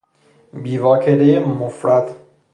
بیواکهی 0.53 1.39
مفرد 1.39 2.15